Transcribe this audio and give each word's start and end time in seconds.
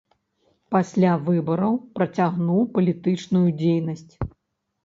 Пасля 0.75 1.11
выбараў 1.27 1.77
працягнуў 1.99 2.65
палітычную 2.79 3.45
дзейнасць. 3.61 4.13